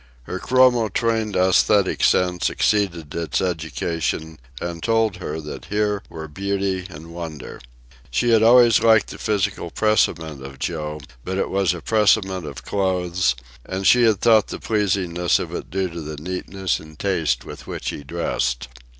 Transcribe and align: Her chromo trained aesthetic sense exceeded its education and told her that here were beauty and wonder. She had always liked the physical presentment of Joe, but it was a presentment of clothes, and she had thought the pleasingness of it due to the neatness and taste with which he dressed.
Her 0.23 0.39
chromo 0.39 0.89
trained 0.89 1.35
aesthetic 1.35 2.03
sense 2.03 2.49
exceeded 2.49 3.13
its 3.13 3.39
education 3.39 4.39
and 4.59 4.81
told 4.81 5.17
her 5.17 5.39
that 5.41 5.65
here 5.65 6.01
were 6.09 6.27
beauty 6.27 6.87
and 6.89 7.13
wonder. 7.13 7.61
She 8.09 8.31
had 8.31 8.41
always 8.41 8.79
liked 8.79 9.11
the 9.11 9.19
physical 9.19 9.69
presentment 9.69 10.43
of 10.43 10.57
Joe, 10.57 11.01
but 11.23 11.37
it 11.37 11.51
was 11.51 11.75
a 11.75 11.83
presentment 11.83 12.47
of 12.47 12.65
clothes, 12.65 13.35
and 13.63 13.85
she 13.85 14.01
had 14.05 14.21
thought 14.21 14.47
the 14.47 14.57
pleasingness 14.59 15.37
of 15.37 15.53
it 15.53 15.69
due 15.69 15.89
to 15.91 16.01
the 16.01 16.17
neatness 16.19 16.79
and 16.79 16.97
taste 16.97 17.45
with 17.45 17.67
which 17.67 17.91
he 17.91 18.03
dressed. 18.03 18.69